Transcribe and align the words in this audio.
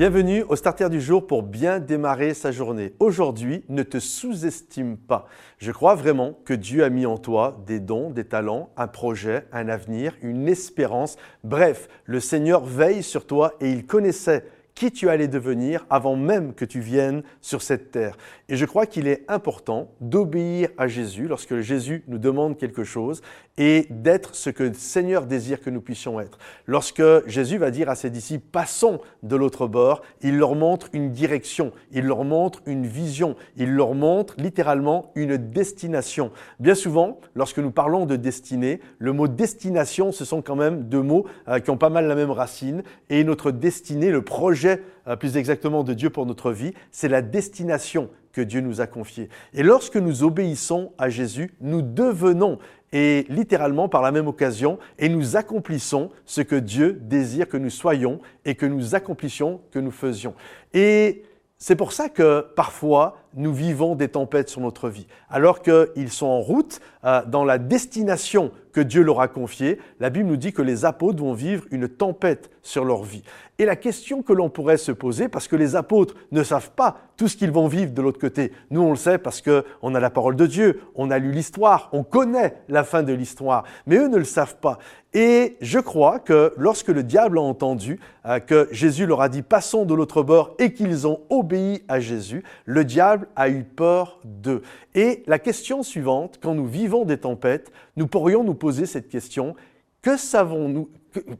Bienvenue 0.00 0.44
au 0.48 0.56
Starter 0.56 0.88
du 0.88 0.98
jour 0.98 1.26
pour 1.26 1.42
bien 1.42 1.78
démarrer 1.78 2.32
sa 2.32 2.52
journée. 2.52 2.94
Aujourd'hui, 3.00 3.64
ne 3.68 3.82
te 3.82 3.98
sous-estime 3.98 4.96
pas. 4.96 5.26
Je 5.58 5.72
crois 5.72 5.94
vraiment 5.94 6.38
que 6.46 6.54
Dieu 6.54 6.84
a 6.84 6.88
mis 6.88 7.04
en 7.04 7.18
toi 7.18 7.62
des 7.66 7.80
dons, 7.80 8.08
des 8.08 8.24
talents, 8.24 8.70
un 8.78 8.86
projet, 8.86 9.44
un 9.52 9.68
avenir, 9.68 10.16
une 10.22 10.48
espérance. 10.48 11.18
Bref, 11.44 11.86
le 12.06 12.18
Seigneur 12.18 12.64
veille 12.64 13.02
sur 13.02 13.26
toi 13.26 13.52
et 13.60 13.70
il 13.70 13.84
connaissait 13.84 14.46
qui 14.74 14.90
tu 14.92 15.08
allais 15.08 15.28
devenir 15.28 15.86
avant 15.90 16.16
même 16.16 16.54
que 16.54 16.64
tu 16.64 16.80
viennes 16.80 17.22
sur 17.40 17.62
cette 17.62 17.90
terre. 17.90 18.16
Et 18.48 18.56
je 18.56 18.64
crois 18.64 18.86
qu'il 18.86 19.06
est 19.08 19.24
important 19.28 19.90
d'obéir 20.00 20.70
à 20.78 20.88
Jésus 20.88 21.28
lorsque 21.28 21.60
Jésus 21.60 22.02
nous 22.08 22.18
demande 22.18 22.56
quelque 22.56 22.84
chose 22.84 23.22
et 23.58 23.86
d'être 23.90 24.34
ce 24.34 24.48
que 24.48 24.62
le 24.62 24.74
Seigneur 24.74 25.26
désire 25.26 25.60
que 25.60 25.70
nous 25.70 25.82
puissions 25.82 26.18
être. 26.18 26.38
Lorsque 26.66 27.02
Jésus 27.26 27.58
va 27.58 27.70
dire 27.70 27.90
à 27.90 27.94
ses 27.94 28.08
disciples, 28.08 28.46
passons 28.50 29.00
de 29.22 29.36
l'autre 29.36 29.66
bord, 29.66 30.02
il 30.22 30.38
leur 30.38 30.54
montre 30.54 30.88
une 30.92 31.10
direction, 31.10 31.72
il 31.92 32.06
leur 32.06 32.24
montre 32.24 32.62
une 32.64 32.86
vision, 32.86 33.36
il 33.56 33.74
leur 33.74 33.94
montre 33.94 34.34
littéralement 34.38 35.12
une 35.14 35.36
destination. 35.36 36.30
Bien 36.58 36.74
souvent, 36.74 37.20
lorsque 37.34 37.58
nous 37.58 37.70
parlons 37.70 38.06
de 38.06 38.16
destinée, 38.16 38.80
le 38.98 39.12
mot 39.12 39.28
destination, 39.28 40.10
ce 40.10 40.24
sont 40.24 40.42
quand 40.42 40.56
même 40.56 40.84
deux 40.84 41.02
mots 41.02 41.26
euh, 41.48 41.58
qui 41.58 41.70
ont 41.70 41.76
pas 41.76 41.90
mal 41.90 42.06
la 42.06 42.14
même 42.14 42.30
racine. 42.30 42.82
Et 43.10 43.24
notre 43.24 43.50
destinée, 43.50 44.10
le 44.10 44.22
projet 44.22 44.69
euh, 45.06 45.16
plus 45.16 45.36
exactement 45.36 45.84
de 45.84 45.94
Dieu 45.94 46.10
pour 46.10 46.26
notre 46.26 46.52
vie, 46.52 46.72
c'est 46.90 47.08
la 47.08 47.22
destination 47.22 48.10
que 48.32 48.40
Dieu 48.40 48.60
nous 48.60 48.80
a 48.80 48.86
confiée. 48.86 49.28
Et 49.54 49.62
lorsque 49.62 49.96
nous 49.96 50.22
obéissons 50.22 50.92
à 50.98 51.08
Jésus, 51.08 51.52
nous 51.60 51.82
devenons, 51.82 52.58
et 52.92 53.26
littéralement 53.28 53.88
par 53.88 54.02
la 54.02 54.12
même 54.12 54.28
occasion, 54.28 54.78
et 54.98 55.08
nous 55.08 55.36
accomplissons 55.36 56.10
ce 56.24 56.40
que 56.40 56.56
Dieu 56.56 56.98
désire 57.00 57.48
que 57.48 57.56
nous 57.56 57.70
soyons 57.70 58.20
et 58.44 58.54
que 58.54 58.66
nous 58.66 58.94
accomplissions, 58.94 59.60
que 59.70 59.78
nous 59.78 59.90
faisions. 59.90 60.34
Et 60.72 61.24
c'est 61.58 61.76
pour 61.76 61.92
ça 61.92 62.08
que 62.08 62.46
parfois 62.56 63.18
nous 63.34 63.52
vivons 63.52 63.94
des 63.94 64.08
tempêtes 64.08 64.48
sur 64.48 64.60
notre 64.60 64.88
vie. 64.88 65.06
Alors 65.28 65.62
qu'ils 65.62 66.10
sont 66.10 66.26
en 66.26 66.40
route 66.40 66.80
euh, 67.04 67.22
dans 67.26 67.44
la 67.44 67.58
destination 67.58 68.50
que 68.72 68.80
Dieu 68.80 69.02
leur 69.02 69.20
a 69.20 69.28
confiée, 69.28 69.78
la 69.98 70.10
Bible 70.10 70.28
nous 70.28 70.36
dit 70.36 70.52
que 70.52 70.62
les 70.62 70.84
apôtres 70.84 71.18
vont 71.18 71.32
vivre 71.32 71.64
une 71.70 71.88
tempête 71.88 72.50
sur 72.62 72.84
leur 72.84 73.02
vie. 73.02 73.22
Et 73.58 73.64
la 73.64 73.76
question 73.76 74.22
que 74.22 74.32
l'on 74.32 74.48
pourrait 74.48 74.76
se 74.76 74.92
poser, 74.92 75.28
parce 75.28 75.48
que 75.48 75.56
les 75.56 75.76
apôtres 75.76 76.14
ne 76.32 76.42
savent 76.42 76.70
pas 76.70 76.98
tout 77.16 77.28
ce 77.28 77.36
qu'ils 77.36 77.50
vont 77.50 77.66
vivre 77.66 77.92
de 77.92 78.00
l'autre 78.00 78.18
côté, 78.18 78.52
nous 78.70 78.80
on 78.80 78.90
le 78.90 78.96
sait 78.96 79.18
parce 79.18 79.42
qu'on 79.42 79.94
a 79.94 80.00
la 80.00 80.10
parole 80.10 80.36
de 80.36 80.46
Dieu, 80.46 80.80
on 80.94 81.10
a 81.10 81.18
lu 81.18 81.32
l'histoire, 81.32 81.90
on 81.92 82.02
connaît 82.02 82.56
la 82.68 82.84
fin 82.84 83.02
de 83.02 83.12
l'histoire, 83.12 83.64
mais 83.86 83.96
eux 83.96 84.08
ne 84.08 84.16
le 84.16 84.24
savent 84.24 84.56
pas. 84.56 84.78
Et 85.12 85.56
je 85.60 85.78
crois 85.80 86.20
que 86.20 86.54
lorsque 86.56 86.88
le 86.88 87.02
diable 87.02 87.38
a 87.38 87.42
entendu 87.42 87.98
euh, 88.26 88.38
que 88.38 88.68
Jésus 88.70 89.06
leur 89.06 89.20
a 89.20 89.28
dit 89.28 89.42
passons 89.42 89.84
de 89.84 89.92
l'autre 89.92 90.22
bord 90.22 90.54
et 90.58 90.72
qu'ils 90.72 91.06
ont 91.06 91.20
obéi 91.30 91.82
à 91.88 91.98
Jésus, 91.98 92.44
le 92.64 92.84
diable 92.84 93.19
a 93.36 93.48
eu 93.48 93.64
peur 93.64 94.20
d'eux. 94.24 94.62
Et 94.94 95.22
la 95.26 95.38
question 95.38 95.82
suivante, 95.82 96.38
quand 96.42 96.54
nous 96.54 96.66
vivons 96.66 97.04
des 97.04 97.18
tempêtes, 97.18 97.72
nous 97.96 98.06
pourrions 98.06 98.44
nous 98.44 98.54
poser 98.54 98.86
cette 98.86 99.08
question, 99.08 99.54
que 100.02 100.16
savons-nous, 100.16 100.88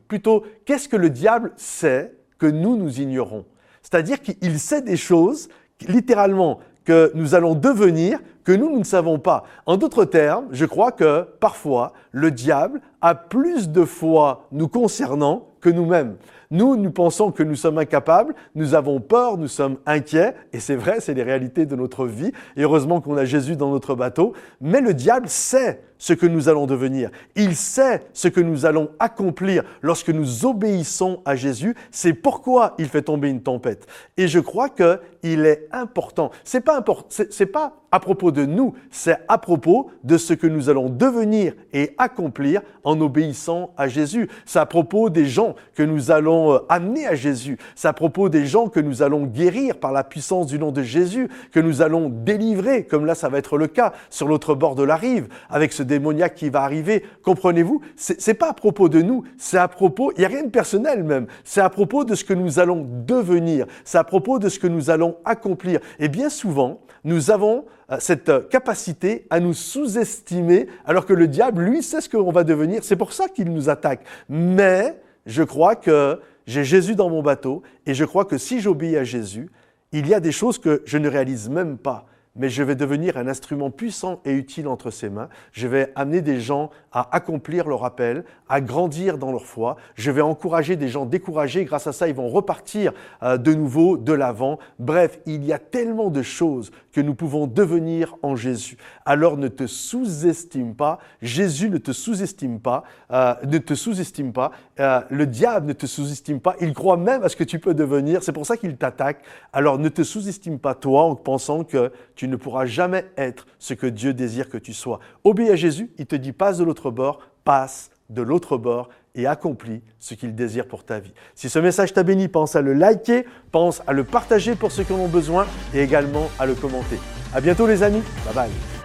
plutôt, 0.09 0.45
qu'est-ce 0.65 0.89
que 0.89 0.97
le 0.97 1.11
diable 1.11 1.53
sait 1.57 2.15
que 2.39 2.47
nous, 2.47 2.77
nous 2.77 3.01
ignorons? 3.01 3.45
C'est-à-dire 3.83 4.21
qu'il 4.21 4.59
sait 4.59 4.83
des 4.83 4.97
choses, 4.97 5.49
littéralement, 5.89 6.61
que 6.85 7.13
nous 7.15 7.35
allons 7.35 7.55
devenir, 7.55 8.19
que 8.45 8.53
nous, 8.53 8.71
nous 8.71 8.79
ne 8.79 8.85
savons 8.85 9.19
pas. 9.19 9.45
En 9.67 9.77
d'autres 9.77 10.05
termes, 10.05 10.49
je 10.51 10.65
crois 10.65 10.93
que 10.93 11.23
parfois, 11.41 11.93
le 12.11 12.31
diable 12.31 12.81
a 13.01 13.15
plus 13.15 13.69
de 13.69 13.85
foi 13.85 14.47
nous 14.53 14.69
concernant 14.69 15.50
que 15.61 15.69
nous-mêmes. 15.69 16.17
Nous, 16.51 16.77
nous 16.77 16.91
pensons 16.91 17.31
que 17.31 17.43
nous 17.43 17.55
sommes 17.55 17.79
incapables, 17.79 18.35
nous 18.55 18.75
avons 18.75 19.01
peur, 19.01 19.39
nous 19.39 19.49
sommes 19.49 19.79
inquiets, 19.87 20.35
et 20.53 20.61
c'est 20.61 20.75
vrai, 20.75 21.01
c'est 21.01 21.15
les 21.15 21.23
réalités 21.23 21.67
de 21.67 21.77
notre 21.77 22.07
vie, 22.07 22.33
et 22.57 22.63
heureusement 22.63 23.01
qu'on 23.01 23.17
a 23.17 23.25
Jésus 23.25 23.57
dans 23.57 23.71
notre 23.71 23.95
bateau, 23.95 24.33
mais 24.61 24.81
le 24.81 24.95
diable 24.95 25.29
sait 25.29 25.83
ce 26.01 26.15
que 26.15 26.27
nous 26.27 26.49
allons 26.49 26.67
devenir. 26.67 27.11
Il 27.37 27.55
sait 27.55 28.03
ce 28.13 28.27
que 28.27 28.41
nous 28.41 28.67
allons 28.67 28.91
accomplir 28.99 29.63
lorsque 29.83 30.09
nous 30.09 30.45
obéissons 30.45 31.21
à 31.25 31.37
Jésus. 31.37 31.77
C'est 31.93 32.15
pourquoi 32.15 32.75
il 32.79 32.89
fait 32.89 33.03
tomber 33.03 33.29
une 33.29 33.43
tempête. 33.43 33.87
Et 34.17 34.27
je 34.27 34.41
crois 34.41 34.71
qu'il 34.71 35.47
est 35.47 35.69
important. 35.71 36.33
C'est 36.43 36.63
pas 36.63 36.83
c'est 37.09 37.47
pas 37.47 37.77
à 37.93 38.01
propos 38.01 38.31
de 38.31 38.47
nous, 38.47 38.75
c'est 38.91 39.19
à 39.29 39.39
propos 39.39 39.91
de 40.05 40.17
ce 40.17 40.33
que 40.33 40.47
nous 40.47 40.71
allons 40.71 40.89
devenir 40.89 41.55
et 41.73 41.95
accomplir 41.99 42.63
en 42.85 43.01
obéissant 43.01 43.73
à 43.77 43.89
Jésus. 43.89 44.29
C'est 44.47 44.61
à 44.61 44.67
propos 44.67 45.11
des 45.11 45.27
gens 45.27 45.55
que 45.75 45.83
nous 45.83 46.11
allons 46.11 46.53
euh, 46.53 46.59
amener 46.69 47.07
à 47.07 47.15
Jésus. 47.15 47.59
C'est 47.75 47.89
à 47.89 47.93
propos 47.93 48.29
des 48.29 48.47
gens 48.47 48.69
que 48.69 48.81
nous 48.81 49.03
allons 49.03 49.27
guérir 49.27 49.79
par 49.79 49.93
la 49.93 50.05
puissance 50.05 50.47
du 50.47 50.59
nom 50.59 50.71
de 50.71 50.83
Jésus, 50.83 51.29
que 51.53 51.61
nous 51.61 51.83
allons 51.83 52.09
délivrer, 52.09 52.85
comme 52.85 53.07
là 53.07 53.15
ça 53.15 53.29
va 53.29 53.39
être 53.39 53.59
le 53.59 53.67
cas 53.67 53.93
sur 54.09 54.29
l'autre 54.29 54.55
bord 54.55 54.77
de 54.77 54.85
la 54.85 54.97
rive, 54.97 55.29
avec 55.49 55.73
ce 55.73 55.83
démoniaque 55.91 56.35
qui 56.35 56.49
va 56.49 56.63
arriver. 56.63 57.05
Comprenez-vous? 57.23 57.83
C'est 57.97 58.35
pas 58.35 58.51
à 58.51 58.55
propos 58.55 58.89
de 58.89 59.03
nous, 59.03 59.25
c'est 59.37 59.59
à 59.59 59.69
propos, 59.69 60.13
il 60.17 60.21
n'y 60.21 60.25
a 60.25 60.29
rien 60.29 60.45
de 60.45 60.51
personnel 60.51 61.05
même, 61.05 61.27
c'est 61.45 61.61
à 61.61 61.69
propos 61.69 62.05
de 62.05 62.15
ce 62.15 62.25
que 62.25 62.33
nous 62.33 62.59
allons 62.59 62.87
devenir, 63.07 63.67
c'est 63.85 63.99
à 63.99 64.05
propos 64.05 64.39
de 64.39 64.49
ce 64.49 64.59
que 64.59 64.67
nous 64.67 64.89
allons 64.89 65.17
accomplir. 65.25 65.81
Et 65.99 66.09
bien 66.09 66.31
souvent, 66.31 66.81
nous 67.05 67.31
avons 67.31 67.65
euh, 67.91 67.97
cette 67.99 68.49
capacité 68.49 69.27
à 69.31 69.41
nous 69.41 69.55
sous-estimer, 69.55 70.69
alors 70.85 71.07
que 71.07 71.13
le 71.13 71.27
diable, 71.27 71.63
lui, 71.63 71.83
sait 71.83 72.01
ce 72.01 72.09
qu'on 72.09 72.33
va 72.33 72.45
devenir. 72.45 72.85
C'est 72.85 72.97
pour 72.97 73.13
ça 73.13 73.29
qu'il 73.29 73.53
nous 73.53 73.69
attaque. 73.69 74.05
Mais 74.29 75.01
je 75.27 75.43
crois 75.43 75.77
que 75.77 76.21
j'ai 76.47 76.65
Jésus 76.65 76.95
dans 76.95 77.11
mon 77.11 77.23
bateau, 77.23 77.63
et 77.87 77.95
je 77.95 78.05
crois 78.05 78.25
que 78.25 78.39
si 78.39 78.61
j'obéis 78.61 78.97
à 78.97 79.05
Jésus, 79.05 79.51
il 79.93 80.07
y 80.07 80.15
a 80.15 80.21
des 80.21 80.33
choses 80.33 80.59
que 80.59 80.83
je 80.85 80.99
ne 80.99 81.09
réalise 81.09 81.49
même 81.49 81.77
pas 81.77 82.07
mais 82.37 82.49
je 82.49 82.63
vais 82.63 82.77
devenir 82.77 83.17
un 83.17 83.27
instrument 83.27 83.71
puissant 83.71 84.21
et 84.25 84.33
utile 84.33 84.69
entre 84.69 84.91
ses 84.91 85.11
mains. 85.11 85.29
Je 85.53 85.67
vais 85.67 85.93
amener 85.97 86.23
des 86.23 86.41
gens 86.41 86.71
à 86.93 87.15
accomplir 87.15 87.69
leur 87.69 87.85
appel, 87.85 88.25
à 88.49 88.61
grandir 88.61 89.19
dans 89.19 89.33
leur 89.33 89.45
foi. 89.45 89.77
Je 89.95 90.11
vais 90.11 90.21
encourager 90.21 90.77
des 90.77 90.89
gens 90.89 91.07
découragés. 91.07 91.65
Grâce 91.65 91.87
à 91.87 91.93
ça, 91.93 92.09
ils 92.09 92.15
vont 92.15 92.29
repartir 92.29 92.93
euh, 93.23 93.37
de 93.37 93.53
nouveau 93.55 93.97
de 93.97 94.13
l'avant. 94.13 94.59
Bref, 94.79 95.19
il 95.27 95.45
y 95.45 95.53
a 95.53 95.59
tellement 95.59 96.11
de 96.11 96.23
choses 96.23 96.71
que 96.93 97.01
nous 97.01 97.15
pouvons 97.15 97.47
devenir 97.47 98.17
en 98.23 98.37
Jésus. 98.37 98.77
Alors 99.05 99.37
ne 99.37 99.49
te 99.49 99.67
sous-estime 99.67 100.75
pas. 100.75 100.99
Jésus 101.23 101.71
ne 101.71 101.79
te 101.79 101.93
sous-estime 101.93 102.61
pas. 102.61 102.85
Euh, 103.13 103.35
ne 103.47 103.59
te 103.59 103.75
sous-estime 103.75 104.33
pas. 104.33 104.53
Euh, 104.79 105.01
le 105.11 105.27
diable 105.27 105.67
ne 105.67 105.73
te 105.73 105.87
sous-estime 105.87 106.41
pas. 106.41 106.57
Il 106.61 106.75
croit 106.75 106.97
même 106.97 107.23
à 107.23 107.29
ce 107.29 107.37
que 107.37 107.45
tu 107.45 107.59
peux 107.59 107.75
devenir. 107.75 108.23
C'est 108.23 108.33
pour 108.33 108.47
ça 108.47 108.57
qu'il 108.57 108.77
t'attaque. 108.77 109.23
Alors 109.53 109.79
ne 109.79 109.89
te 109.89 110.03
sous-estime 110.03 110.59
pas 110.59 110.75
toi 110.75 111.05
en 111.05 111.15
pensant 111.15 111.65
que 111.65 111.93
tu 112.21 112.29
ne 112.29 112.37
pourras 112.37 112.67
jamais 112.67 113.07
être 113.17 113.47
ce 113.59 113.73
que 113.73 113.87
Dieu 113.87 114.13
désire 114.13 114.51
que 114.51 114.59
tu 114.59 114.75
sois. 114.75 115.01
Obéis 115.25 115.49
à 115.49 115.57
Jésus, 115.57 115.91
il 115.97 116.05
te 116.05 116.17
dit 116.17 116.33
passe 116.33 116.59
de 116.59 116.65
l'autre 116.65 116.91
bord, 116.91 117.21
passe 117.45 117.91
de 118.11 118.21
l'autre 118.21 118.59
bord 118.59 118.91
et 119.15 119.27
accomplis 119.27 119.81
ce 119.99 120.13
qu'il 120.13 120.35
désire 120.35 120.69
pour 120.69 120.85
ta 120.85 120.99
vie. 120.99 121.15
Si 121.35 121.49
ce 121.49 121.59
message 121.59 121.95
t'a 121.95 122.03
béni, 122.03 122.29
pense 122.29 122.57
à 122.57 122.61
le 122.61 122.75
liker, 122.75 123.25
pense 123.53 123.81
à 123.87 123.95
le 123.95 124.05
partager 124.05 124.55
pour 124.55 124.71
ceux 124.71 124.85
qui 124.85 124.93
en 124.93 124.97
ont 124.97 125.09
besoin 125.09 125.47
et 125.73 125.81
également 125.81 126.29
à 126.39 126.45
le 126.45 126.55
commenter. 126.55 126.99
À 127.33 127.41
bientôt 127.41 127.67
les 127.67 127.83
amis. 127.83 128.03
Bye 128.27 128.35
bye. 128.35 128.80